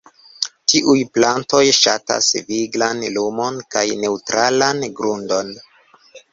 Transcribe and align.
Tiuj 0.71 0.95
plantoj 1.17 1.61
ŝatas 1.81 2.31
viglan 2.49 3.05
lumon 3.19 3.63
kaj 3.77 3.87
neŭtralan 4.03 4.85
grundon. 5.01 5.57